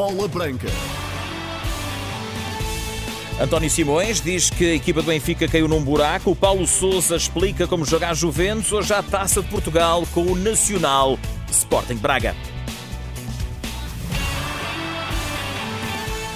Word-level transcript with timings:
Bola 0.00 0.26
Branca. 0.28 0.66
António 3.38 3.68
Simões 3.68 4.18
diz 4.18 4.48
que 4.48 4.70
a 4.70 4.74
equipa 4.74 5.02
do 5.02 5.08
Benfica 5.08 5.46
caiu 5.46 5.68
num 5.68 5.84
buraco. 5.84 6.30
O 6.30 6.34
Paulo 6.34 6.66
Sousa 6.66 7.16
explica 7.16 7.68
como 7.68 7.84
jogar 7.84 8.14
Juventus 8.14 8.72
hoje 8.72 8.94
à 8.94 9.02
Taça 9.02 9.42
de 9.42 9.48
Portugal 9.50 10.04
com 10.14 10.22
o 10.22 10.34
Nacional 10.34 11.18
Sporting 11.50 11.96
Braga. 11.96 12.34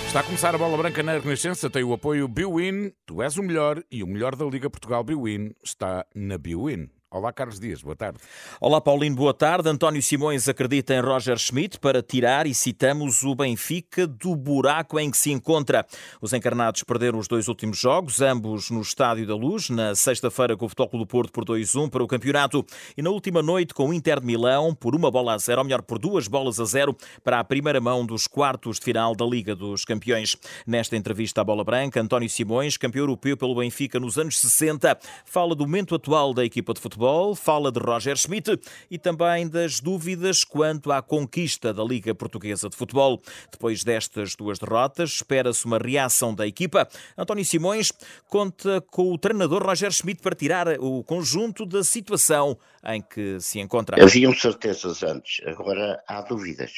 Está 0.09 0.21
a 0.21 0.23
começar 0.25 0.55
a 0.55 0.59
bola 0.59 0.77
branca 0.77 1.03
na 1.03 1.17
Renascença, 1.17 1.71
tem 1.71 1.83
o 1.83 1.95
apoio 1.95 2.29
Biwin. 2.29 2.93
Tu 3.07 3.23
és 3.23 3.39
o 3.39 3.43
melhor 3.43 3.83
e 3.91 4.03
o 4.03 4.07
melhor 4.07 4.37
da 4.37 4.45
Liga 4.45 4.69
Portugal 4.69 5.03
Biwin 5.03 5.55
está 5.65 6.05
na 6.15 6.37
Biwin. 6.37 6.91
Olá, 7.15 7.33
Carlos 7.33 7.61
Dias, 7.61 7.81
boa 7.81 7.95
tarde. 7.95 8.19
Olá, 8.61 8.81
Paulino, 8.81 9.15
boa 9.15 9.33
tarde. 9.33 9.69
António 9.69 10.03
Simões 10.03 10.49
acredita 10.49 10.93
em 10.93 11.01
Roger 11.01 11.39
Schmidt 11.39 11.79
para 11.79 12.03
tirar, 12.03 12.45
e 12.45 12.53
citamos, 12.53 13.23
o 13.23 13.37
Benfica 13.37 14.05
do 14.05 14.35
buraco 14.35 14.99
em 14.99 15.09
que 15.13 15.17
se 15.17 15.31
encontra. 15.31 15.87
Os 16.21 16.33
encarnados 16.33 16.83
perderam 16.83 17.21
os 17.21 17.29
dois 17.29 17.47
últimos 17.47 17.79
jogos, 17.79 18.21
ambos 18.21 18.69
no 18.69 18.81
Estádio 18.81 19.29
da 19.29 19.37
Luz, 19.37 19.71
na 19.71 19.95
sexta-feira 19.95 20.57
com 20.57 20.67
o 20.67 20.69
Futebol 20.69 20.99
do 20.99 21.07
Porto 21.07 21.31
por 21.31 21.45
2-1 21.45 21.89
para 21.89 22.03
o 22.03 22.09
campeonato 22.09 22.67
e 22.97 23.01
na 23.01 23.11
última 23.11 23.41
noite 23.41 23.75
com 23.75 23.91
o 23.91 23.95
Inter 23.95 24.19
de 24.19 24.27
Milão 24.27 24.75
por 24.75 24.97
uma 24.97 25.09
bola 25.09 25.35
a 25.35 25.39
zero, 25.39 25.61
ou 25.61 25.65
melhor, 25.65 25.83
por 25.83 26.01
duas 26.01 26.27
bolas 26.27 26.59
a 26.59 26.65
zero 26.65 26.97
para 27.23 27.39
a 27.39 27.45
primeira 27.45 27.81
mão 27.81 28.05
dos 28.05 28.27
quartos 28.27 28.81
de 28.81 28.87
final 28.87 29.15
da 29.15 29.25
Liga 29.25 29.55
dos 29.55 29.85
Campeões. 29.85 30.37
Nesta 30.67 30.97
entrevista 30.97 31.43
à 31.43 31.45
Bola 31.45 31.63
Branca, 31.63 32.01
António 32.01 32.29
Simões, 32.29 32.77
campeão 32.77 33.03
europeu 33.03 33.37
pelo 33.37 33.55
Benfica 33.55 34.01
nos 34.01 34.19
anos 34.19 34.37
60, 34.41 34.99
fala 35.25 35.55
do 35.55 35.65
momento 35.65 35.95
atual 35.95 36.35
da 36.35 36.45
equipa 36.45 36.75
de 36.75 36.81
futebol 36.81 37.04
futebol, 37.05 37.35
fala 37.35 37.71
de 37.71 37.79
Roger 37.79 38.17
Schmidt 38.17 38.59
e 38.91 38.99
também 38.99 39.47
das 39.47 39.79
dúvidas 39.79 40.43
quanto 40.43 40.91
à 40.91 41.03
conquista 41.03 41.73
da 41.73 41.85
Liga 41.85 42.15
Portuguesa 42.15 42.71
de 42.71 42.77
Futebol. 42.77 43.21
Depois 43.53 43.85
destas 43.85 44.35
duas 44.35 44.59
derrotas, 44.59 45.11
espera-se 45.11 45.67
uma 45.67 45.77
reação 45.77 46.35
da 46.35 46.47
equipa. 46.47 46.89
António 47.17 47.45
Simões 47.45 47.93
conta 48.27 48.81
com 48.91 49.13
o 49.13 49.19
treinador 49.19 49.63
Roger 49.63 49.93
Schmidt 49.93 50.23
para 50.23 50.35
tirar 50.35 50.67
o 50.81 51.05
conjunto 51.05 51.67
da 51.67 51.85
situação 51.85 52.57
em 52.87 53.03
que 53.03 53.39
se 53.39 53.61
encontra. 53.61 54.03
Haviam 54.03 54.35
certezas 54.35 55.03
antes, 55.03 55.47
agora 55.47 56.03
há 56.09 56.23
dúvidas. 56.23 56.73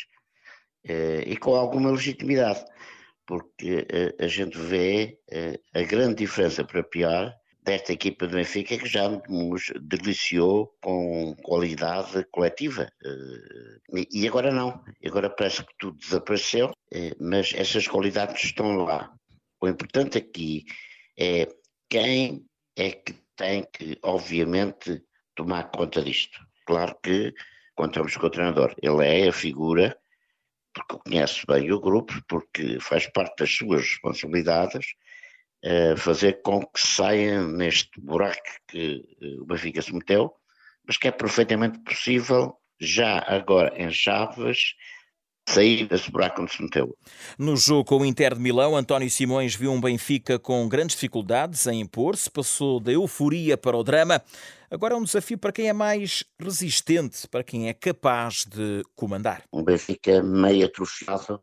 Eh, 0.84 1.22
e 1.26 1.36
com 1.36 1.54
alguma 1.54 1.90
legitimidade, 1.90 2.64
porque 3.24 3.86
eh, 3.88 4.14
a 4.18 4.26
gente 4.26 4.58
vê 4.58 5.18
eh, 5.30 5.60
a 5.74 5.82
grande 5.82 6.16
diferença 6.16 6.64
para 6.64 6.82
pior 6.82 7.32
desta 7.66 7.92
equipa 7.92 8.28
do 8.28 8.36
Benfica 8.36 8.78
que 8.78 8.86
já 8.86 9.08
nos 9.28 9.72
deliciou 9.80 10.72
com 10.80 11.34
qualidade 11.42 12.24
coletiva. 12.30 12.88
Eh, 13.04 14.06
e 14.12 14.28
agora 14.28 14.52
não. 14.52 14.80
Agora 15.04 15.28
parece 15.28 15.64
que 15.64 15.74
tudo 15.76 15.98
desapareceu, 15.98 16.72
eh, 16.92 17.14
mas 17.20 17.52
essas 17.54 17.88
qualidades 17.88 18.44
estão 18.44 18.76
lá. 18.76 19.12
O 19.60 19.66
importante 19.66 20.16
aqui 20.16 20.64
é 21.18 21.48
quem 21.90 22.46
é 22.76 22.90
que 22.92 23.14
tem 23.34 23.66
que, 23.72 23.98
obviamente, 24.02 25.02
tomar 25.34 25.64
conta 25.70 26.02
disto. 26.02 26.38
Claro 26.66 26.96
que 27.02 27.34
contamos 27.74 28.16
com 28.16 28.26
o 28.26 28.30
treinador. 28.30 28.76
Ele 28.80 29.04
é 29.04 29.28
a 29.28 29.32
figura, 29.32 29.98
porque 30.72 30.98
conhece 30.98 31.44
bem 31.48 31.72
o 31.72 31.80
grupo, 31.80 32.14
porque 32.28 32.78
faz 32.78 33.08
parte 33.08 33.40
das 33.40 33.50
suas 33.50 33.82
responsabilidades 33.82 34.86
fazer 35.96 36.42
com 36.42 36.64
que 36.64 36.80
saia 36.80 37.42
neste 37.42 38.00
buraco 38.00 38.40
que 38.68 39.04
eh, 39.20 39.40
o 39.40 39.44
Benfica 39.44 39.82
se 39.82 39.92
meteu, 39.92 40.32
mas 40.86 40.96
que 40.96 41.08
é 41.08 41.10
perfeitamente 41.10 41.78
possível 41.80 42.56
já 42.80 43.24
agora 43.26 43.72
em 43.76 43.90
Chaves 43.90 44.74
sair 45.48 45.86
desse 45.86 46.10
buraco 46.10 46.42
onde 46.42 46.52
se 46.52 46.62
meteu. 46.62 46.96
No 47.38 47.56
jogo 47.56 47.84
com 47.84 47.98
o 47.98 48.04
Inter 48.04 48.34
de 48.34 48.40
Milão, 48.40 48.76
António 48.76 49.08
Simões 49.10 49.54
viu 49.54 49.72
um 49.72 49.80
Benfica 49.80 50.38
com 50.38 50.68
grandes 50.68 50.96
dificuldades 50.96 51.66
em 51.66 51.80
impor-se, 51.80 52.30
passou 52.30 52.80
da 52.80 52.92
euforia 52.92 53.56
para 53.56 53.76
o 53.76 53.84
drama. 53.84 54.22
Agora 54.70 54.94
é 54.94 54.96
um 54.96 55.04
desafio 55.04 55.38
para 55.38 55.52
quem 55.52 55.68
é 55.68 55.72
mais 55.72 56.24
resistente, 56.40 57.28
para 57.28 57.44
quem 57.44 57.68
é 57.68 57.74
capaz 57.74 58.44
de 58.44 58.82
comandar. 58.96 59.44
Um 59.52 59.62
Benfica 59.62 60.22
meio 60.22 60.66
atrofiado, 60.66 61.40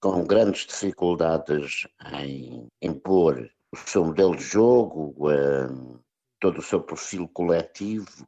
com 0.00 0.24
grandes 0.24 0.66
dificuldades 0.66 1.86
em 2.12 2.68
impor 2.80 3.50
o 3.72 3.76
seu 3.76 4.04
modelo 4.04 4.36
de 4.36 4.42
jogo, 4.42 5.14
uh, 5.18 6.00
todo 6.40 6.58
o 6.58 6.62
seu 6.62 6.80
perfil 6.80 7.28
coletivo, 7.28 8.26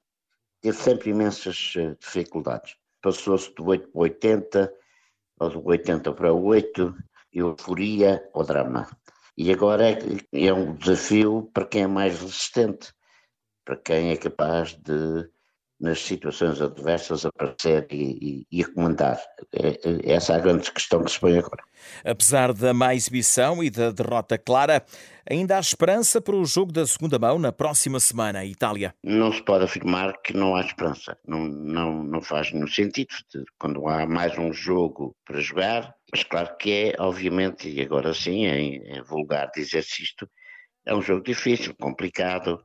teve 0.60 0.76
sempre 0.76 1.10
imensas 1.10 1.74
uh, 1.76 1.96
dificuldades. 1.98 2.76
Passou-se 3.00 3.52
do 3.54 3.66
8 3.66 3.88
para 3.88 4.00
80, 4.00 4.74
ou 5.40 5.50
do 5.50 5.66
80 5.66 6.12
para 6.12 6.32
8, 6.32 6.94
euforia 7.32 8.28
ao 8.32 8.44
drama. 8.44 8.88
E 9.36 9.52
agora 9.52 9.90
é, 9.90 9.98
é 10.32 10.52
um 10.52 10.74
desafio 10.76 11.50
para 11.52 11.66
quem 11.66 11.82
é 11.82 11.86
mais 11.86 12.20
resistente, 12.20 12.92
para 13.64 13.76
quem 13.76 14.10
é 14.10 14.16
capaz 14.16 14.74
de 14.74 15.28
nas 15.82 15.98
situações 15.98 16.60
adversas 16.60 17.26
aparecer 17.26 17.86
e, 17.90 18.46
e, 18.50 18.58
e 18.60 18.62
recomendar. 18.62 19.20
É, 19.52 19.68
é, 19.68 20.12
essa 20.14 20.34
é 20.34 20.36
a 20.36 20.38
grande 20.40 20.70
questão 20.70 21.02
que 21.02 21.10
se 21.10 21.18
põe 21.18 21.36
agora. 21.36 21.62
Apesar 22.04 22.52
da 22.52 22.72
má 22.72 22.94
exibição 22.94 23.62
e 23.62 23.68
da 23.68 23.90
derrota 23.90 24.38
clara, 24.38 24.84
ainda 25.28 25.56
há 25.56 25.60
esperança 25.60 26.20
para 26.20 26.36
o 26.36 26.44
jogo 26.44 26.70
da 26.70 26.86
segunda 26.86 27.18
mão 27.18 27.36
na 27.36 27.50
próxima 27.50 27.98
semana, 27.98 28.44
Itália? 28.44 28.94
Não 29.02 29.32
se 29.32 29.42
pode 29.42 29.64
afirmar 29.64 30.14
que 30.22 30.32
não 30.32 30.54
há 30.54 30.60
esperança. 30.60 31.18
Não, 31.26 31.40
não, 31.48 32.04
não 32.04 32.22
faz 32.22 32.52
nenhum 32.52 32.68
sentido. 32.68 33.12
Quando 33.58 33.88
há 33.88 34.06
mais 34.06 34.38
um 34.38 34.52
jogo 34.52 35.16
para 35.26 35.40
jogar, 35.40 35.92
mas 36.12 36.22
claro 36.22 36.56
que 36.58 36.70
é, 36.70 36.94
obviamente, 37.00 37.68
e 37.68 37.82
agora 37.82 38.14
sim, 38.14 38.46
é, 38.46 38.98
é 38.98 39.02
vulgar 39.02 39.50
dizer-se 39.52 40.04
isto, 40.04 40.30
é 40.86 40.94
um 40.94 41.02
jogo 41.02 41.24
difícil, 41.24 41.74
complicado, 41.80 42.64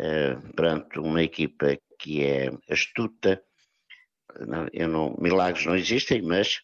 eh, 0.00 0.36
perante 0.54 1.00
uma 1.00 1.22
equipa 1.22 1.76
que 1.98 2.24
é 2.24 2.50
astuta. 2.70 3.42
Eu 4.72 4.88
não, 4.88 5.16
milagres 5.18 5.66
não 5.66 5.76
existem, 5.76 6.22
mas 6.22 6.60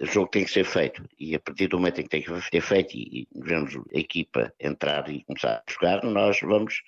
o 0.00 0.06
jogo 0.06 0.30
tem 0.30 0.44
que 0.44 0.50
ser 0.50 0.64
feito. 0.64 1.04
E 1.18 1.34
a 1.34 1.40
partir 1.40 1.68
do 1.68 1.78
momento 1.78 2.00
em 2.00 2.04
que 2.04 2.08
tem 2.08 2.22
que 2.22 2.40
ser 2.40 2.60
feito 2.60 2.96
e, 2.96 3.22
e 3.22 3.28
vemos 3.34 3.76
a 3.76 3.98
equipa 3.98 4.52
entrar 4.60 5.08
e 5.10 5.24
começar 5.24 5.62
a 5.66 5.72
jogar, 5.72 6.04
nós 6.04 6.40
vamos 6.40 6.82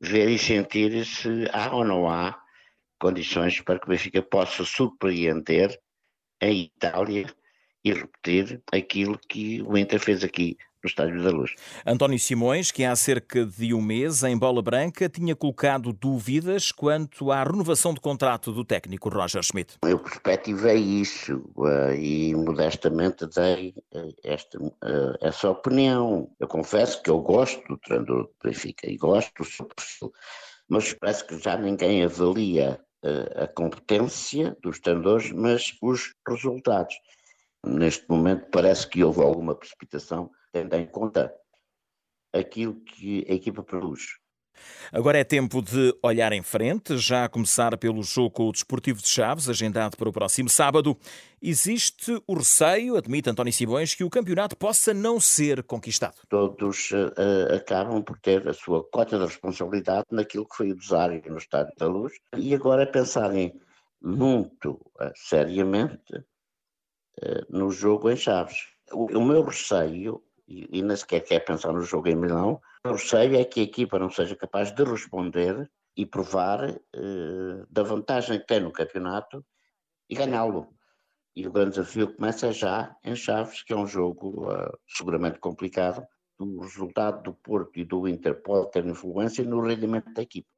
ver 0.00 0.28
e 0.28 0.38
sentir 0.38 1.04
se 1.04 1.48
há 1.52 1.74
ou 1.74 1.84
não 1.84 2.08
há 2.08 2.38
condições 2.98 3.60
para 3.60 3.78
que 3.78 3.86
o 3.86 3.88
Benfica 3.88 4.22
possa 4.22 4.64
surpreender 4.64 5.78
a 6.40 6.48
Itália 6.48 7.26
e 7.84 7.92
repetir 7.92 8.62
aquilo 8.72 9.18
que 9.28 9.62
o 9.62 9.76
Inter 9.76 10.00
fez 10.00 10.22
aqui 10.22 10.56
no 10.86 10.88
Estádio 10.88 11.22
da 11.22 11.30
Luz. 11.30 11.54
António 11.84 12.18
Simões, 12.18 12.70
que 12.70 12.84
há 12.84 12.94
cerca 12.94 13.44
de 13.44 13.74
um 13.74 13.82
mês 13.82 14.22
em 14.22 14.38
Bola 14.38 14.62
Branca 14.62 15.08
tinha 15.08 15.34
colocado 15.34 15.92
dúvidas 15.92 16.70
quanto 16.70 17.32
à 17.32 17.42
renovação 17.42 17.92
de 17.92 18.00
contrato 18.00 18.52
do 18.52 18.64
técnico 18.64 19.08
Roger 19.08 19.42
Schmidt. 19.42 19.76
Eu 19.82 19.98
perspectivei 19.98 20.78
isso 20.78 21.42
eh, 21.66 21.96
e 21.98 22.34
modestamente 22.36 23.26
dei 23.26 23.74
eh, 23.92 24.12
esta, 24.22 24.58
eh, 24.58 25.18
essa 25.22 25.50
opinião. 25.50 26.30
Eu 26.38 26.46
confesso 26.46 27.02
que 27.02 27.10
eu 27.10 27.20
gosto 27.20 27.60
do 27.66 27.76
treinador 27.78 28.24
do 28.24 28.30
Benfica 28.44 28.88
e 28.88 28.96
gosto 28.96 29.32
do 29.42 29.44
seu 29.44 29.66
perfil, 29.66 30.12
mas 30.68 30.92
parece 30.94 31.26
que 31.26 31.38
já 31.38 31.56
ninguém 31.56 32.04
avalia 32.04 32.80
a 33.36 33.46
competência 33.46 34.56
dos 34.62 34.80
treinadores, 34.80 35.30
mas 35.30 35.76
os 35.80 36.12
resultados. 36.26 36.96
Neste 37.64 38.04
momento 38.08 38.46
parece 38.50 38.88
que 38.88 39.04
houve 39.04 39.20
alguma 39.22 39.54
precipitação 39.54 40.28
tendo 40.56 40.74
em 40.74 40.86
conta 40.86 41.34
aquilo 42.32 42.80
que 42.80 43.26
a 43.28 43.34
equipa 43.34 43.62
produz. 43.62 44.18
Agora 44.90 45.18
é 45.18 45.24
tempo 45.24 45.60
de 45.60 45.94
olhar 46.02 46.32
em 46.32 46.42
frente, 46.42 46.96
já 46.96 47.26
a 47.26 47.28
começar 47.28 47.76
pelo 47.76 48.02
jogo 48.02 48.30
com 48.30 48.48
o 48.48 48.52
Desportivo 48.52 49.02
de 49.02 49.08
Chaves, 49.08 49.50
agendado 49.50 49.98
para 49.98 50.08
o 50.08 50.12
próximo 50.12 50.48
sábado. 50.48 50.96
Existe 51.42 52.22
o 52.26 52.34
receio, 52.34 52.96
admite 52.96 53.28
António 53.28 53.52
Simões, 53.52 53.94
que 53.94 54.02
o 54.02 54.08
campeonato 54.08 54.56
possa 54.56 54.94
não 54.94 55.20
ser 55.20 55.62
conquistado. 55.62 56.16
Todos 56.30 56.90
uh, 56.92 57.54
acabam 57.54 58.02
por 58.02 58.18
ter 58.18 58.48
a 58.48 58.54
sua 58.54 58.82
cota 58.82 59.18
de 59.18 59.26
responsabilidade 59.26 60.06
naquilo 60.10 60.48
que 60.48 60.56
foi 60.56 60.72
o 60.72 60.76
desário 60.76 61.22
no 61.26 61.36
Estádio 61.36 61.74
da 61.76 61.86
Luz 61.86 62.14
e 62.34 62.54
agora 62.54 62.86
pensarem 62.86 63.60
muito 64.00 64.70
uh, 64.70 65.12
seriamente 65.14 66.16
uh, 66.16 67.46
no 67.50 67.70
jogo 67.70 68.10
em 68.10 68.16
Chaves. 68.16 68.68
O, 68.90 69.18
o 69.18 69.22
meu 69.22 69.42
receio 69.42 70.22
e, 70.48 70.78
e 70.78 70.82
nem 70.82 70.96
sequer 70.96 71.20
quer 71.20 71.40
pensar 71.40 71.72
no 71.72 71.82
jogo 71.82 72.08
em 72.08 72.16
Milão. 72.16 72.60
O 72.84 72.92
receio 72.92 73.36
é 73.36 73.44
que 73.44 73.60
a 73.60 73.64
equipa 73.64 73.98
não 73.98 74.10
seja 74.10 74.36
capaz 74.36 74.70
de 74.72 74.84
responder 74.84 75.70
e 75.96 76.04
provar 76.04 76.70
uh, 76.70 77.66
da 77.70 77.82
vantagem 77.82 78.38
que 78.38 78.46
tem 78.46 78.60
no 78.60 78.72
campeonato 78.72 79.44
e 80.08 80.14
ganhá-lo. 80.14 80.68
E 81.34 81.46
o 81.46 81.52
grande 81.52 81.70
desafio 81.70 82.14
começa 82.14 82.52
já 82.52 82.94
em 83.04 83.14
Chaves, 83.14 83.62
que 83.62 83.72
é 83.72 83.76
um 83.76 83.86
jogo 83.86 84.50
uh, 84.50 84.72
seguramente 84.86 85.38
complicado. 85.38 86.06
O 86.38 86.60
resultado 86.60 87.22
do 87.22 87.34
Porto 87.34 87.78
e 87.78 87.84
do 87.84 88.06
Inter 88.06 88.42
pode 88.42 88.70
ter 88.70 88.84
influência 88.86 89.42
no 89.44 89.60
rendimento 89.60 90.12
da 90.12 90.22
equipa. 90.22 90.48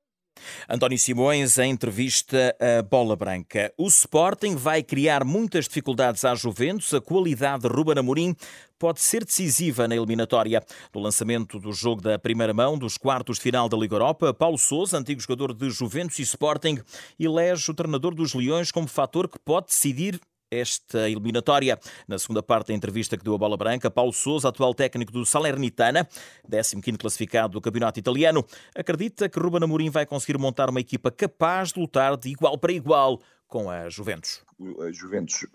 António 0.68 0.98
Simões, 0.98 1.58
em 1.58 1.70
entrevista 1.70 2.56
à 2.60 2.82
Bola 2.82 3.16
Branca. 3.16 3.72
O 3.76 3.86
Sporting 3.88 4.56
vai 4.56 4.82
criar 4.82 5.24
muitas 5.24 5.66
dificuldades 5.66 6.24
à 6.24 6.34
Juventus. 6.34 6.92
A 6.94 7.00
qualidade 7.00 7.62
de 7.62 7.68
Ruben 7.68 7.98
Amorim 7.98 8.36
pode 8.78 9.00
ser 9.00 9.24
decisiva 9.24 9.88
na 9.88 9.96
eliminatória. 9.96 10.62
No 10.94 11.00
lançamento 11.00 11.58
do 11.58 11.72
jogo 11.72 12.00
da 12.00 12.18
primeira 12.18 12.54
mão 12.54 12.78
dos 12.78 12.96
quartos 12.96 13.36
de 13.36 13.42
final 13.42 13.68
da 13.68 13.76
Liga 13.76 13.94
Europa, 13.94 14.32
Paulo 14.32 14.58
Sousa, 14.58 14.98
antigo 14.98 15.20
jogador 15.20 15.52
de 15.52 15.70
Juventus 15.70 16.18
e 16.18 16.22
Sporting, 16.22 16.78
elege 17.18 17.70
o 17.70 17.74
treinador 17.74 18.14
dos 18.14 18.34
Leões 18.34 18.70
como 18.70 18.86
fator 18.86 19.28
que 19.28 19.38
pode 19.38 19.66
decidir 19.66 20.20
esta 20.50 21.08
eliminatória. 21.08 21.78
Na 22.06 22.18
segunda 22.18 22.42
parte 22.42 22.68
da 22.68 22.74
entrevista 22.74 23.16
que 23.16 23.24
deu 23.24 23.34
a 23.34 23.38
bola 23.38 23.56
branca, 23.56 23.90
Paulo 23.90 24.12
Sousa, 24.12 24.48
atual 24.48 24.74
técnico 24.74 25.12
do 25.12 25.24
Salernitana, 25.24 26.06
15º 26.48 26.98
classificado 26.98 27.54
do 27.54 27.60
campeonato 27.60 27.98
italiano, 27.98 28.44
acredita 28.74 29.28
que 29.28 29.38
Ruben 29.38 29.64
Amorim 29.64 29.90
vai 29.90 30.06
conseguir 30.06 30.38
montar 30.38 30.70
uma 30.70 30.80
equipa 30.80 31.10
capaz 31.10 31.72
de 31.72 31.80
lutar 31.80 32.16
de 32.16 32.30
igual 32.30 32.56
para 32.58 32.72
igual 32.72 33.20
com 33.46 33.70
a 33.70 33.88
Juventus. 33.88 34.42
A 34.86 34.92
Juventus 34.92 35.46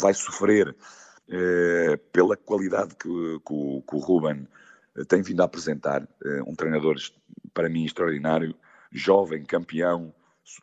vai 0.00 0.14
sofrer 0.14 0.74
eh, 1.28 1.98
pela 2.12 2.36
qualidade 2.36 2.94
que, 2.94 3.08
que, 3.08 3.82
que 3.88 3.96
o 3.96 3.98
Ruben 3.98 4.46
eh, 4.96 5.04
tem 5.04 5.22
vindo 5.22 5.40
a 5.40 5.44
apresentar. 5.44 6.06
Eh, 6.24 6.42
um 6.46 6.54
treinador, 6.54 6.96
para 7.52 7.68
mim, 7.68 7.84
extraordinário, 7.84 8.54
jovem, 8.90 9.44
campeão, 9.44 10.14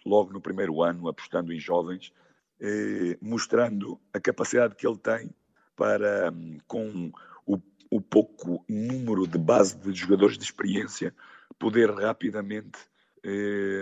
logo 0.05 0.31
no 0.31 0.41
primeiro 0.41 0.81
ano, 0.81 1.07
apostando 1.07 1.51
em 1.51 1.59
jovens 1.59 2.11
eh, 2.61 3.17
mostrando 3.19 3.99
a 4.13 4.19
capacidade 4.19 4.75
que 4.75 4.85
ele 4.87 4.97
tem 4.97 5.31
para, 5.75 6.31
com 6.67 7.11
o, 7.43 7.59
o, 7.89 7.99
pouco 7.99 8.63
número 8.69 9.25
de 9.25 9.39
base 9.39 9.75
de 9.79 9.91
jogadores 9.93 10.37
de 10.37 10.43
experiência, 10.43 11.13
poder 11.57 11.89
rapidamente 11.89 12.77
eh, 13.23 13.81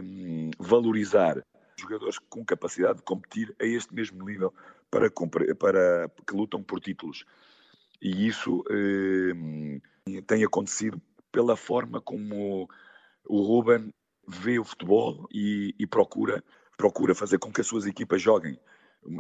valorizar 0.57 1.43
jogadores 1.77 2.17
com 2.29 2.45
capacidade 2.45 2.99
de 2.99 3.03
competir 3.03 3.53
a 3.61 3.65
este 3.65 3.93
mesmo 3.93 4.25
nível 4.25 4.53
para, 4.89 5.09
para 5.55 6.09
que 6.25 6.33
lutam 6.33 6.63
por 6.63 6.79
títulos. 6.79 7.25
E 8.01 8.27
isso 8.27 8.63
eh, 8.69 10.21
tem 10.25 10.43
acontecido 10.43 11.01
pela 11.31 11.57
forma 11.57 11.99
como 11.99 12.69
o 13.27 13.41
Ruben 13.41 13.93
vê 14.25 14.57
o 14.57 14.63
futebol 14.63 15.27
e, 15.33 15.75
e 15.77 15.85
procura 15.85 16.41
procura 16.79 17.13
fazer 17.13 17.37
com 17.39 17.51
que 17.51 17.59
as 17.59 17.67
suas 17.67 17.85
equipas 17.85 18.21
joguem. 18.21 18.57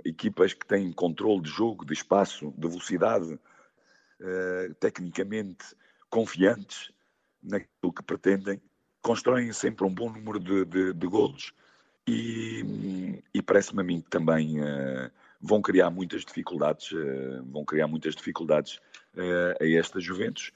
Equipas 0.05 0.53
que 0.53 0.65
têm 0.65 0.93
controle 0.93 1.41
de 1.41 1.49
jogo, 1.49 1.85
de 1.85 1.91
espaço, 1.91 2.53
de 2.57 2.67
velocidade, 2.69 3.33
uh, 3.33 4.73
tecnicamente 4.79 5.65
confiantes 6.09 6.89
naquilo 7.43 7.93
que 7.93 8.01
pretendem, 8.01 8.61
constroem 9.01 9.51
sempre 9.51 9.85
um 9.85 9.93
bom 9.93 10.09
número 10.09 10.39
de, 10.39 10.63
de, 10.63 10.93
de 10.93 11.07
golos 11.07 11.53
e, 12.07 13.21
e 13.33 13.41
parece-me 13.41 13.81
a 13.81 13.83
mim 13.83 14.01
que 14.01 14.09
também 14.09 14.61
uh, 14.61 15.11
vão 15.41 15.61
criar 15.61 15.89
muitas 15.89 16.23
dificuldades, 16.23 16.91
uh, 16.93 17.43
vão 17.51 17.65
criar 17.65 17.87
muitas 17.87 18.15
dificuldades 18.15 18.79
a 19.59 19.65
esta 19.67 19.99
Juventus 19.99 20.53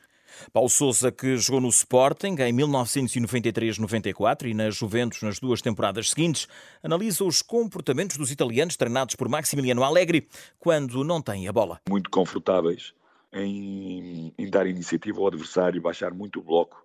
Paulo 0.51 0.69
Sousa, 0.69 1.12
que 1.12 1.38
jogou 1.38 1.62
no 1.62 1.69
Sporting 1.69 2.35
em 2.39 2.53
1993-94 2.56 4.50
e 4.50 4.53
na 4.53 4.69
Juventus 4.69 5.21
nas 5.21 5.39
duas 5.39 5.62
temporadas 5.62 6.09
seguintes, 6.09 6.47
analisa 6.81 7.24
os 7.24 7.41
comportamentos 7.41 8.18
dos 8.18 8.31
italianos 8.31 8.75
treinados 8.75 9.15
por 9.15 9.30
Maximiliano 9.30 9.83
Allegri 9.83 10.27
quando 10.59 11.03
não 11.03 11.21
têm 11.21 11.47
a 11.47 11.51
bola. 11.51 11.80
Muito 11.89 12.09
confortáveis 12.09 12.94
em, 13.33 14.33
em 14.38 14.50
dar 14.50 14.68
iniciativa 14.68 15.19
ao 15.19 15.27
adversário, 15.27 15.81
baixar 15.81 16.13
muito 16.13 16.39
o 16.39 16.44
bloco, 16.44 16.83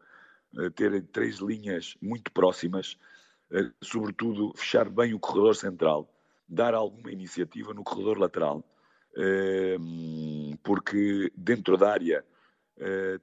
eh, 0.57 0.71
ter 0.71 1.03
três 1.13 1.37
linhas 1.39 1.95
muito 2.01 2.33
próximas, 2.33 2.97
eh, 3.53 3.71
sobretudo 3.83 4.53
fechar 4.57 4.89
bem 4.89 5.13
o 5.13 5.19
corredor 5.19 5.55
central, 5.55 6.09
dar 6.49 6.75
alguma 6.75 7.13
iniciativa 7.13 7.75
no 7.75 7.85
corredor 7.85 8.19
lateral, 8.19 8.65
eh, 9.17 9.77
porque 10.63 11.31
dentro 11.37 11.77
da 11.77 11.91
área 11.93 12.25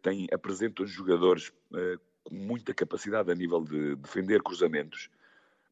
tem, 0.01 0.27
apresentam 0.33 0.85
jogadores 0.85 1.49
uh, 1.71 1.99
com 2.23 2.35
muita 2.35 2.73
capacidade 2.73 3.31
a 3.31 3.35
nível 3.35 3.63
de 3.63 3.95
defender 3.95 4.41
cruzamentos, 4.41 5.09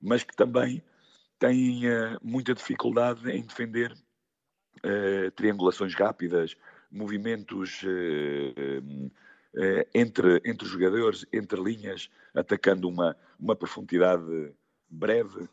mas 0.01 0.23
que 0.23 0.35
também 0.35 0.83
têm 1.39 1.87
uh, 1.87 2.17
muita 2.21 2.53
dificuldade 2.53 3.29
em 3.31 3.41
defender 3.41 3.93
triangulações 5.35 5.93
rápidas, 5.93 6.57
movimentos 6.91 7.81
entre, 9.93 10.41
entre 10.43 10.67
jogadores, 10.67 11.25
entre 11.31 11.61
linhas, 11.61 12.09
atacando 12.33 12.89
uma, 12.89 13.15
uma 13.39 13.55
profundidade 13.55 14.53
breve 14.89 15.47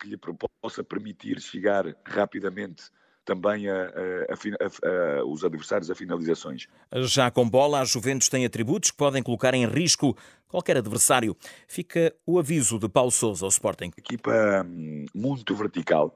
que 0.00 0.08
lhe 0.08 0.18
possa 0.60 0.82
permitir 0.82 1.40
chegar 1.40 1.84
rapidamente 2.04 2.90
também 3.24 3.68
a, 3.68 3.84
a, 3.84 5.18
a, 5.18 5.24
os 5.24 5.44
adversários 5.44 5.90
a 5.90 5.94
finalizações. 5.94 6.66
Já 6.92 7.30
com 7.30 7.48
bola, 7.48 7.80
a 7.80 7.84
Juventus 7.84 8.28
tem 8.28 8.44
atributos 8.44 8.90
que 8.90 8.96
podem 8.96 9.22
colocar 9.22 9.54
em 9.54 9.66
risco 9.66 10.16
qualquer 10.48 10.76
adversário. 10.76 11.36
Fica 11.66 12.14
o 12.26 12.38
aviso 12.38 12.78
de 12.78 12.88
Paulo 12.88 13.10
Sousa 13.10 13.44
ao 13.44 13.48
Sporting. 13.48 13.90
Equipa 13.96 14.64
hum, 14.64 15.06
muito 15.14 15.54
vertical 15.54 16.14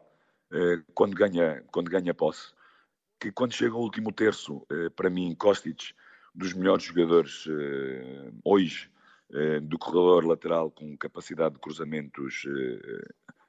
eh, 0.52 0.80
quando 0.94 1.14
ganha, 1.14 1.62
quando 1.72 1.90
ganha 1.90 2.14
posse. 2.14 2.52
Que 3.20 3.32
quando 3.32 3.52
chega 3.52 3.74
ao 3.74 3.82
último 3.82 4.12
terço, 4.12 4.64
eh, 4.70 4.90
para 4.90 5.10
mim, 5.10 5.34
Kostic, 5.34 5.92
dos 6.34 6.54
melhores 6.54 6.84
jogadores 6.84 7.46
eh, 7.48 8.30
hoje 8.44 8.90
do 9.64 9.78
corredor 9.78 10.24
lateral 10.24 10.70
com 10.70 10.96
capacidade 10.96 11.56
de 11.56 11.60
cruzamentos 11.60 12.46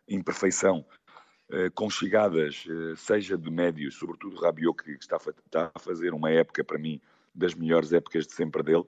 em 0.09 0.21
eh, 1.51 1.69
com 1.71 1.89
chegadas, 1.89 2.63
eh, 2.69 2.95
seja 2.95 3.35
de 3.35 3.49
médios, 3.49 3.95
sobretudo 3.95 4.39
Rabiot, 4.39 4.83
que 4.83 4.91
está 4.91 5.17
a 5.53 5.79
fazer 5.79 6.13
uma 6.13 6.29
época, 6.29 6.63
para 6.63 6.77
mim, 6.77 7.01
das 7.33 7.55
melhores 7.55 7.91
épocas 7.91 8.27
de 8.27 8.33
sempre 8.33 8.61
dele, 8.61 8.85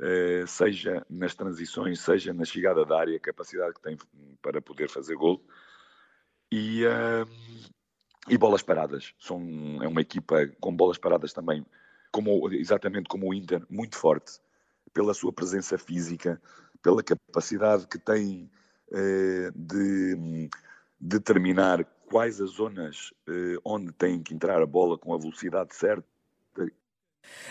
eh, 0.00 0.44
seja 0.46 1.06
nas 1.08 1.34
transições, 1.34 2.00
seja 2.00 2.34
na 2.34 2.44
chegada 2.44 2.84
da 2.84 2.98
área, 3.00 3.16
a 3.16 3.20
capacidade 3.20 3.72
que 3.72 3.80
tem 3.80 3.96
para 4.42 4.60
poder 4.60 4.90
fazer 4.90 5.16
gol. 5.16 5.42
E, 6.52 6.82
e 8.28 8.38
bolas 8.38 8.62
paradas. 8.62 9.12
São, 9.18 9.40
é 9.82 9.88
uma 9.88 10.00
equipa 10.00 10.46
com 10.60 10.76
bolas 10.76 10.96
paradas 10.96 11.32
também, 11.32 11.66
como, 12.12 12.52
exatamente 12.52 13.08
como 13.08 13.28
o 13.28 13.34
Inter, 13.34 13.66
muito 13.68 13.96
forte, 13.96 14.38
pela 14.94 15.12
sua 15.12 15.32
presença 15.32 15.76
física, 15.76 16.40
pela 16.80 17.02
capacidade 17.02 17.88
que 17.88 17.98
tem 17.98 18.48
de 19.56 20.48
determinar 21.00 21.84
quais 22.06 22.40
as 22.40 22.50
zonas 22.50 23.12
eh, 23.28 23.56
onde 23.64 23.92
tem 23.92 24.22
que 24.22 24.34
entrar 24.34 24.62
a 24.62 24.66
bola 24.66 24.96
com 24.96 25.12
a 25.14 25.18
velocidade 25.18 25.74
certa 25.74 26.06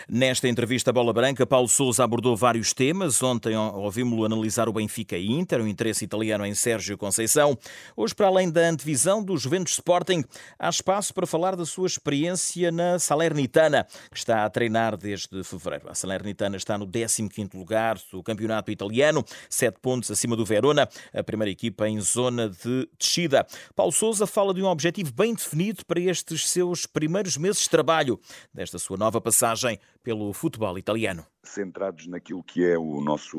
Nesta 0.08 0.48
entrevista 0.48 0.90
à 0.90 0.92
Bola 0.92 1.12
Branca, 1.12 1.44
Paulo 1.44 1.68
Sousa 1.68 2.04
abordou 2.04 2.36
vários 2.36 2.72
temas. 2.72 3.22
Ontem 3.22 3.56
ouvimos-lo 3.56 4.24
analisar 4.24 4.68
o 4.68 4.72
Benfica 4.72 5.18
Inter, 5.18 5.60
o 5.60 5.66
interesse 5.66 6.04
italiano 6.04 6.46
em 6.46 6.54
Sérgio 6.54 6.96
Conceição. 6.96 7.58
Hoje, 7.96 8.14
para 8.14 8.28
além 8.28 8.48
da 8.48 8.68
antevisão 8.68 9.22
do 9.22 9.36
Juventus 9.36 9.72
Sporting, 9.72 10.24
há 10.58 10.68
espaço 10.68 11.12
para 11.12 11.26
falar 11.26 11.56
da 11.56 11.66
sua 11.66 11.88
experiência 11.88 12.70
na 12.70 13.00
Salernitana, 13.00 13.84
que 14.10 14.16
está 14.16 14.44
a 14.44 14.50
treinar 14.50 14.96
desde 14.96 15.42
fevereiro. 15.42 15.90
A 15.90 15.94
Salernitana 15.94 16.56
está 16.56 16.78
no 16.78 16.86
15º 16.86 17.54
lugar 17.54 17.98
do 18.12 18.22
campeonato 18.22 18.70
italiano, 18.70 19.24
sete 19.50 19.80
pontos 19.80 20.08
acima 20.10 20.36
do 20.36 20.44
Verona, 20.44 20.88
a 21.12 21.24
primeira 21.24 21.50
equipa 21.50 21.88
em 21.88 22.00
zona 22.00 22.48
de 22.48 22.88
descida. 22.96 23.44
Paulo 23.74 23.90
Sousa 23.90 24.26
fala 24.26 24.54
de 24.54 24.62
um 24.62 24.66
objetivo 24.66 25.12
bem 25.12 25.34
definido 25.34 25.84
para 25.84 25.98
estes 25.98 26.48
seus 26.48 26.86
primeiros 26.86 27.36
meses 27.36 27.62
de 27.62 27.70
trabalho, 27.70 28.20
desta 28.54 28.78
sua 28.78 28.96
nova 28.96 29.20
passagem 29.20 29.65
pelo 30.02 30.32
futebol 30.32 30.78
italiano. 30.78 31.24
Centrados 31.42 32.06
naquilo 32.06 32.42
que 32.42 32.64
é 32.64 32.78
o 32.78 33.00
nosso, 33.00 33.38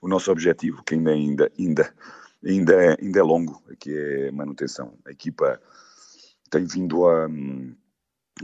o 0.00 0.08
nosso 0.08 0.30
objetivo, 0.30 0.82
que 0.82 0.94
ainda, 0.94 1.12
ainda, 1.12 1.52
ainda, 1.58 1.94
ainda, 2.44 2.74
é, 2.74 2.96
ainda 3.00 3.18
é 3.18 3.22
longo, 3.22 3.62
que 3.78 3.90
é 3.96 4.30
manutenção. 4.30 4.94
A 5.06 5.10
equipa 5.10 5.60
tem 6.50 6.64
vindo 6.64 7.06
a, 7.06 7.26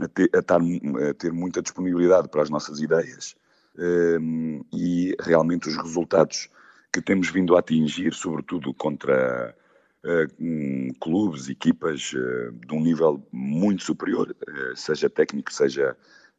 a, 0.01 0.07
ter, 0.07 0.29
a, 0.35 0.41
tar, 0.41 0.61
a 0.61 1.13
ter 1.13 1.31
muita 1.31 1.61
disponibilidade 1.61 2.27
para 2.29 2.41
as 2.41 2.49
nossas 2.49 2.79
ideias 2.79 3.35
um, 3.77 4.63
e 4.73 5.15
realmente 5.21 5.69
os 5.69 5.77
resultados 5.77 6.49
que 6.91 7.01
temos 7.01 7.29
vindo 7.29 7.55
a 7.55 7.59
atingir, 7.59 8.13
sobretudo 8.13 8.73
contra 8.73 9.55
uh, 10.03 10.93
clubes, 10.99 11.49
equipas 11.49 12.11
uh, 12.13 12.51
de 12.51 12.73
um 12.73 12.81
nível 12.81 13.23
muito 13.31 13.83
superior, 13.83 14.29
uh, 14.31 14.75
seja 14.75 15.09
técnico, 15.09 15.53
seja 15.53 15.95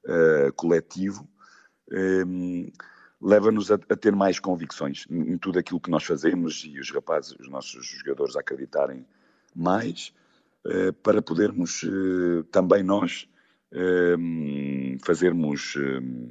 uh, 0.07 0.53
coletivo, 0.55 1.29
um, 1.91 1.97
ehm, 1.97 2.73
leva-nos 3.21 3.71
a, 3.71 3.75
a, 3.75 3.97
ter 3.97 4.15
mais 4.15 4.39
convicções 4.39 5.07
em, 5.11 5.37
tudo 5.37 5.59
aquilo 5.59 5.81
que 5.81 5.91
nós 5.91 6.05
fazemos 6.05 6.65
e 6.65 6.79
os 6.79 6.91
rapazes, 6.91 7.33
os 7.39 7.49
nossos 7.49 7.87
jogadores 7.87 8.37
acreditarem 8.37 9.05
mais, 9.55 10.13
uh, 10.67 10.93
para 11.03 11.21
podermos 11.21 11.83
uh, 11.83 12.45
também 12.51 12.83
nós 12.83 13.29
ehm, 13.73 14.99
fazermos 15.05 15.77
ehm, 15.77 16.29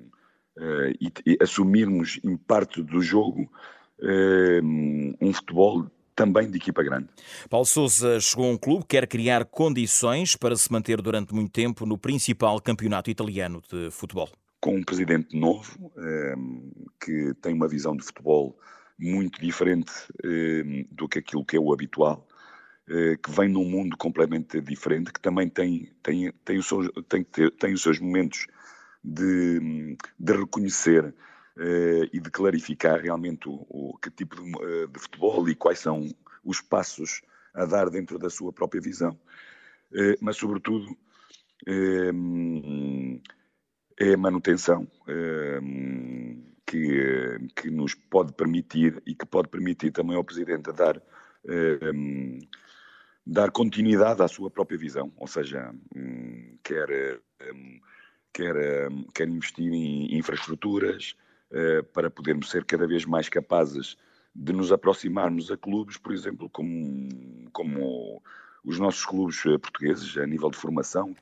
e, 1.00 1.12
e, 1.26 1.38
assumirmos 1.42 2.20
em 2.22 2.36
parte 2.36 2.84
do 2.84 3.02
jogo 3.02 3.50
um 5.22 5.34
futebol 5.34 5.90
também 6.20 6.52
de 6.52 6.58
equipa 6.58 6.84
grande. 6.84 7.08
Paulo 7.50 7.66
Sousa 7.66 8.20
chegou 8.20 8.50
a 8.50 8.52
um 8.52 8.58
clube 8.58 8.82
que 8.82 8.98
quer 8.98 9.08
criar 9.08 9.46
condições 9.46 10.36
para 10.36 10.54
se 10.58 10.70
manter 10.70 11.02
durante 11.02 11.34
muito 11.34 11.50
tempo 11.50 11.86
no 11.86 11.98
principal 11.98 12.60
campeonato 12.60 13.10
italiano 13.10 13.64
de 13.72 13.90
futebol. 13.90 14.30
Com 14.60 14.76
um 14.76 14.84
presidente 14.84 15.40
novo, 15.40 15.94
ehm, 15.98 16.72
que 17.02 17.34
tem 17.42 17.54
uma 17.54 17.70
visão 17.70 17.96
de 17.96 18.04
futebol 18.04 18.60
muito 19.00 19.40
diferente 19.40 19.90
ehm, 20.22 20.86
do 20.92 21.08
que 21.08 21.20
aquilo 21.20 21.46
que 21.46 21.56
é 21.56 21.60
o 21.60 21.72
habitual, 21.72 22.28
eh, 22.90 23.16
que 23.24 23.32
vem 23.32 23.48
num 23.48 23.64
mundo 23.64 23.96
completamente 23.96 24.60
diferente, 24.60 25.14
que 25.14 25.22
também 25.22 25.48
tem, 25.48 25.90
tem, 26.04 26.34
tem, 26.44 26.58
o 26.58 26.64
seu, 26.64 26.92
tem, 27.04 27.24
tem 27.24 27.74
os 27.74 27.82
seus 27.82 27.98
momentos 27.98 28.46
de, 29.02 29.96
de 30.20 30.34
reconhecer 30.34 31.16
e 32.12 32.20
de 32.20 32.30
clarificar 32.32 33.02
realmente 33.02 33.50
o, 33.50 33.66
o 33.70 33.98
que 33.98 34.10
tipo 34.10 34.42
de, 34.42 34.56
uh, 34.56 34.88
de, 34.88 35.00
futebol 35.00 35.48
e 35.50 35.56
quais 35.56 35.80
são 35.80 36.08
os 36.44 36.62
passos 36.62 37.22
a 37.54 37.66
dar 37.66 37.90
dentro 37.90 38.18
da 38.18 38.30
sua 38.30 38.54
própria 38.54 38.82
visão. 38.82 39.20
Uh, 39.92 40.16
mas, 40.22 40.38
sobretudo, 40.38 40.96
é 44.00 44.14
a 44.14 44.18
manutenção 44.18 44.88
que, 46.66 47.38
que 47.54 47.70
nos 47.70 47.94
pode 47.94 48.32
permitir 48.32 49.04
e 49.06 49.14
que 49.14 49.26
pode 49.26 49.50
permitir 49.50 49.92
também 49.92 50.16
ao 50.16 50.24
Presidente 50.24 50.72
dar, 50.72 51.02
dar 53.30 53.52
continuidade 53.52 54.22
à 54.24 54.28
sua 54.28 54.50
própria 54.50 54.78
visão, 54.78 55.12
ou 55.18 55.28
seja, 55.28 55.72
um, 55.96 56.58
quer, 56.64 57.22
um, 57.54 57.80
quer, 58.34 58.90
um, 58.90 59.04
quer 59.14 59.28
investir 59.28 59.72
em 59.72 60.18
infraestruturas, 60.18 61.16
eh, 61.16 61.29
para 61.94 62.10
podermos 62.10 62.50
ser 62.50 62.64
cada 62.66 62.88
vez 62.88 63.06
mais 63.06 63.30
capazes 63.30 63.98
de 64.34 64.54
nos 64.54 64.72
aproximarmos 64.72 65.52
a 65.52 65.58
clubes, 65.58 65.98
por 65.98 66.14
exemplo, 66.14 66.50
como, 66.50 67.50
como 67.52 68.22
os 68.64 68.80
nossos 68.80 69.06
clubes 69.06 69.46
eh, 69.46 69.58
portugueses 69.58 70.18
a 70.18 70.26
nível 70.26 70.50
de 70.50 70.58
formação. 70.58 71.16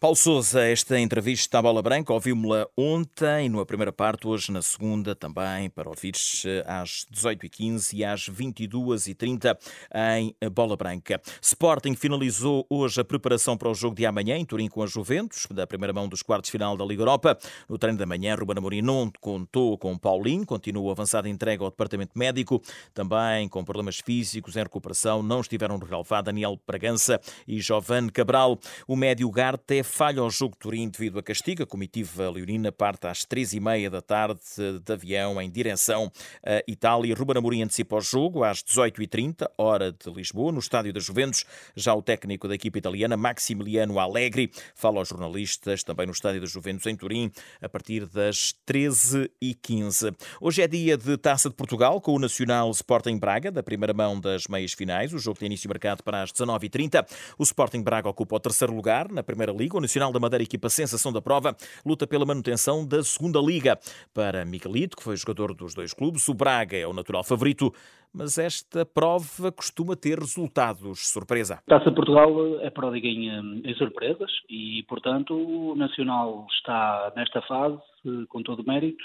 Paulo 0.00 0.16
Souza, 0.16 0.64
esta 0.64 0.98
entrevista 0.98 1.58
à 1.58 1.62
Bola 1.62 1.80
Branca, 1.80 2.12
ouvimos-la 2.12 2.66
ontem, 2.76 3.48
numa 3.48 3.64
primeira 3.64 3.92
parte, 3.92 4.26
hoje 4.26 4.50
na 4.50 4.60
segunda 4.60 5.14
também, 5.14 5.70
para 5.70 5.88
ouvires 5.88 6.42
eh, 6.44 6.64
às 6.66 7.06
18h15 7.12 7.94
e 7.94 8.04
às 8.04 8.28
22h30 8.28 9.56
em 9.94 10.34
Bola 10.50 10.76
Branca. 10.76 11.20
Sporting 11.40 11.94
finalizou 11.94 12.66
hoje 12.68 13.00
a 13.00 13.04
preparação 13.04 13.56
para 13.56 13.68
o 13.68 13.74
jogo 13.74 13.94
de 13.94 14.04
amanhã 14.04 14.36
em 14.36 14.44
Turim 14.44 14.68
com 14.68 14.82
a 14.82 14.86
Juventus, 14.86 15.46
da 15.50 15.66
primeira 15.66 15.92
mão 15.92 16.08
dos 16.08 16.22
quartos 16.22 16.50
final 16.50 16.76
da 16.76 16.84
Liga 16.84 17.02
Europa. 17.02 17.38
No 17.68 17.78
treino 17.78 17.98
da 17.98 18.06
manhã, 18.06 18.34
Ruben 18.34 18.58
Amorim 18.58 18.82
não 18.82 19.10
contou 19.20 19.78
com 19.78 19.96
Paulinho, 19.96 20.44
continua 20.44 20.92
avançada 20.92 21.28
entrega 21.28 21.62
ao 21.62 21.70
departamento 21.70 22.18
médico, 22.18 22.60
também 22.92 23.48
com 23.48 23.64
problemas 23.64 24.00
físicos 24.00 24.56
em 24.56 24.62
recuperação, 24.62 25.22
não 25.22 25.40
estiveram 25.40 25.78
no 25.78 25.86
relevado 25.86 26.24
Daniel 26.24 26.58
Bragança 26.72 27.20
e 27.46 27.60
Giovanni 27.60 28.10
Cabral. 28.10 28.58
O 28.88 28.96
médio 28.96 29.30
Garte 29.30 29.82
falha 29.82 30.22
ao 30.22 30.30
jogo 30.30 30.54
de 30.54 30.60
Turim 30.60 30.88
devido 30.88 31.18
a 31.18 31.22
castigo. 31.22 31.62
A 31.62 31.66
comitiva 31.66 32.30
leonina 32.30 32.72
parte 32.72 33.06
às 33.06 33.26
três 33.26 33.52
e 33.52 33.60
meia 33.60 33.90
da 33.90 34.00
tarde 34.00 34.40
de 34.82 34.92
avião 34.92 35.40
em 35.40 35.50
direção 35.50 36.10
a 36.42 36.62
Itália. 36.66 37.14
Ruben 37.14 37.36
Amorim 37.36 37.62
antecipa 37.62 37.96
o 37.96 38.00
jogo 38.00 38.42
às 38.42 38.62
18h30, 38.62 39.50
hora 39.58 39.92
de 39.92 40.10
Lisboa, 40.10 40.50
no 40.50 40.60
estádio 40.60 40.94
das 40.94 41.04
Juventus. 41.04 41.44
Já 41.76 41.94
o 41.94 42.00
técnico 42.00 42.48
da 42.48 42.54
equipa 42.54 42.78
italiana, 42.78 43.18
Maximiliano 43.18 43.98
Allegri, 43.98 44.50
fala 44.74 44.98
aos 44.98 45.08
jornalistas 45.08 45.82
também 45.82 46.06
no 46.06 46.12
estádio 46.12 46.40
das 46.40 46.50
Juventus 46.50 46.86
em 46.86 46.96
Turim, 46.96 47.30
a 47.60 47.68
partir 47.68 48.06
das 48.06 48.54
13h15. 48.66 50.16
Hoje 50.40 50.62
é 50.62 50.66
dia 50.66 50.96
de 50.96 51.18
Taça 51.18 51.50
de 51.50 51.54
Portugal, 51.54 52.00
com 52.00 52.14
o 52.14 52.18
Nacional 52.18 52.70
Sporting 52.70 53.18
Braga, 53.18 53.52
da 53.52 53.62
primeira 53.62 53.92
mão 53.92 54.18
das 54.18 54.46
meias 54.46 54.72
finais. 54.72 55.12
O 55.12 55.18
jogo 55.18 55.38
tem 55.38 55.46
início 55.46 55.68
marcado 55.68 56.02
para 56.02 56.22
as 56.22 56.32
19 56.32 56.61
30 56.68 57.04
O 57.38 57.42
Sporting 57.42 57.82
Braga 57.82 58.08
ocupa 58.08 58.36
o 58.36 58.40
terceiro 58.40 58.74
lugar 58.74 59.10
na 59.10 59.22
Primeira 59.22 59.52
Liga. 59.52 59.76
O 59.76 59.80
Nacional 59.80 60.12
da 60.12 60.20
Madeira, 60.20 60.42
equipa 60.42 60.68
sensação 60.68 61.12
da 61.12 61.20
prova, 61.20 61.56
luta 61.84 62.06
pela 62.06 62.24
manutenção 62.24 62.86
da 62.86 63.02
Segunda 63.02 63.40
Liga. 63.40 63.78
Para 64.12 64.44
Miguelito, 64.44 64.96
que 64.96 65.02
foi 65.02 65.16
jogador 65.16 65.54
dos 65.54 65.74
dois 65.74 65.92
clubes, 65.92 66.28
o 66.28 66.34
Braga 66.34 66.76
é 66.76 66.86
o 66.86 66.92
natural 66.92 67.24
favorito, 67.24 67.72
mas 68.14 68.38
esta 68.38 68.84
prova 68.84 69.50
costuma 69.50 69.96
ter 69.96 70.18
resultados 70.18 71.10
surpresa. 71.10 71.62
Taça 71.66 71.90
Portugal 71.90 72.60
é 72.60 72.70
pródiga 72.70 73.08
em, 73.08 73.62
em 73.64 73.74
surpresas 73.74 74.30
e, 74.48 74.84
portanto, 74.88 75.34
o 75.34 75.74
Nacional 75.74 76.46
está 76.50 77.12
nesta 77.16 77.40
fase 77.42 77.80
com 78.28 78.42
todo 78.42 78.60
o 78.60 78.66
mérito. 78.66 79.04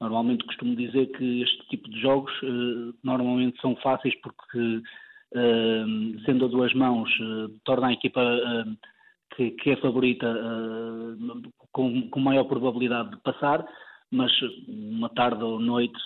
Normalmente 0.00 0.44
costumo 0.44 0.76
dizer 0.76 1.06
que 1.16 1.42
este 1.42 1.68
tipo 1.68 1.88
de 1.88 2.00
jogos 2.00 2.32
eh, 2.42 2.92
normalmente 3.02 3.60
são 3.60 3.74
fáceis 3.76 4.14
porque 4.20 4.82
sendo 6.24 6.44
a 6.44 6.48
duas 6.48 6.72
mãos, 6.74 7.10
eh, 7.10 7.52
torna 7.64 7.88
a 7.88 7.92
equipa 7.92 8.20
que, 9.34 9.50
que, 9.50 9.70
é 9.70 9.76
favorita 9.76 10.26
com, 11.72 12.08
com 12.08 12.20
maior 12.20 12.44
probabilidade 12.44 13.10
de 13.10 13.16
passar, 13.18 13.66
mas 14.10 14.30
uma 14.68 15.08
tarde 15.10 15.42
ou 15.42 15.58
noite 15.58 15.98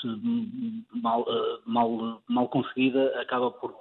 mal, 1.02 1.24
eh, 1.28 1.58
mal, 1.66 2.22
mal 2.28 2.48
conseguida 2.48 3.12
acaba 3.20 3.50
por 3.50 3.74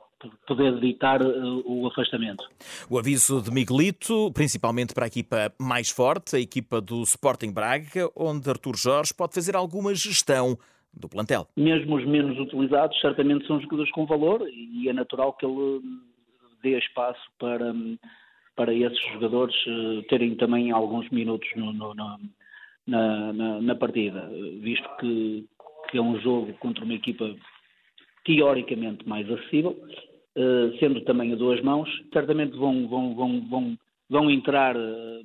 poder 0.46 0.74
eh, 0.84 1.62
o 1.66 1.88
afastamento. 1.88 2.44
O 2.90 3.00
aviso 3.00 3.42
de 3.42 3.52
Miguelito, 3.52 4.32
principalmente 4.34 4.94
para 4.94 5.06
a 5.06 5.08
equipa 5.08 5.54
mais 5.58 5.90
forte, 5.90 6.36
a 6.36 6.40
equipa 6.40 6.82
do 6.82 7.02
Sporting 7.04 7.52
Braga, 7.52 8.10
onde 8.16 8.50
Artur 8.50 8.76
Jorge 8.76 9.14
pode 9.14 9.34
fazer 9.34 9.56
alguma 9.56 9.96
gestão 9.96 10.58
do 10.94 11.08
plantel. 11.08 11.48
Mesmo 11.56 11.96
os 11.96 12.06
menos 12.06 12.38
utilizados, 12.40 13.00
certamente 13.00 13.46
são 13.48 13.62
jogadores 13.62 13.92
com 13.92 14.06
valor 14.06 14.48
e 14.50 14.90
é 14.90 14.94
natural 14.94 15.34
que 15.34 15.46
ele 15.46 15.82
dê 16.62 16.78
espaço 16.78 17.22
para, 17.38 17.74
para 18.56 18.74
esses 18.74 19.00
jogadores 19.14 19.56
eh, 19.68 20.02
terem 20.10 20.36
também 20.36 20.72
alguns 20.72 21.10
minutos 21.10 21.48
no, 21.56 21.72
no, 21.72 21.94
no, 21.94 22.20
na, 22.88 23.34
na, 23.34 23.62
na, 23.62 23.76
partida, 23.76 24.30
visto 24.60 24.88
que, 25.00 25.48
que 25.90 25.98
é 25.98 26.02
um 26.02 26.20
jogo 26.20 26.54
contra 26.56 26.84
uma 26.84 26.94
equipa 26.94 27.34
teoricamente 28.26 29.08
mais 29.08 29.30
acessível, 29.32 29.78
eh, 30.36 30.78
sendo 30.80 31.02
também 31.02 31.32
a 31.32 31.36
duas 31.36 31.62
mãos, 31.62 31.90
certamente 32.12 32.58
vão, 32.58 32.88
vão, 32.88 33.16
vão, 33.16 33.42
vão, 33.50 33.78
vão 34.10 34.30
entrar 34.30 34.76
eh, 34.76 35.22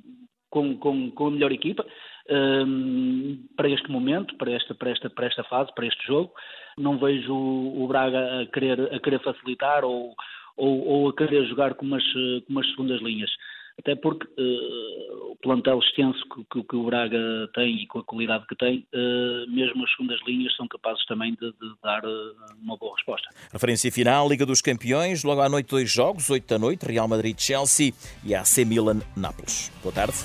com, 0.55 0.77
com, 0.77 1.11
com 1.11 1.27
a 1.27 1.31
melhor 1.31 1.51
equipa 1.51 1.85
um, 2.29 3.45
para 3.57 3.67
este 3.67 3.91
momento, 3.91 4.33
para 4.37 4.51
esta, 4.51 4.73
para, 4.73 4.89
esta, 4.89 5.09
para 5.09 5.25
esta 5.27 5.43
fase, 5.43 5.75
para 5.75 5.85
este 5.85 6.07
jogo. 6.07 6.31
Não 6.77 6.97
vejo 6.97 7.35
o 7.35 7.85
Braga 7.89 8.41
a 8.41 8.45
querer, 8.45 8.93
a 8.93 8.99
querer 9.01 9.19
facilitar 9.19 9.83
ou, 9.83 10.15
ou, 10.55 10.87
ou 10.87 11.09
a 11.09 11.13
querer 11.13 11.45
jogar 11.47 11.73
com 11.73 11.85
umas, 11.85 12.09
com 12.13 12.45
umas 12.49 12.69
segundas 12.69 13.01
linhas. 13.01 13.29
Até 13.77 13.95
porque 13.95 14.25
uh, 14.25 15.31
o 15.31 15.35
plantel 15.41 15.79
extenso 15.79 16.23
que, 16.51 16.63
que, 16.63 16.75
o 16.75 16.83
Braga 16.85 17.49
tem 17.53 17.83
e 17.83 17.87
com 17.87 17.99
a 17.99 18.03
qualidade 18.03 18.45
que 18.47 18.55
tem, 18.55 18.87
uh, 18.93 19.51
mesmo 19.51 19.83
as 19.83 19.91
segundas 19.91 20.19
linhas 20.25 20.55
são 20.55 20.67
capazes 20.67 21.05
também 21.05 21.33
de, 21.33 21.51
de 21.51 21.75
dar 21.83 22.03
uh, 22.05 22.35
uma 22.61 22.77
boa 22.77 22.95
resposta. 22.95 23.29
Referência 23.51 23.91
final, 23.91 24.29
Liga 24.29 24.45
dos 24.45 24.61
Campeões, 24.61 25.23
logo 25.23 25.41
à 25.41 25.49
noite 25.49 25.69
dois 25.69 25.91
jogos, 25.91 26.29
8 26.29 26.47
da 26.47 26.57
noite, 26.57 26.85
Real 26.85 27.07
Madrid-Chelsea 27.07 27.93
e 28.23 28.33
AC 28.33 28.59
Milan-Nápoles. 28.65 29.71
Boa 29.83 29.93
tarde. 29.93 30.15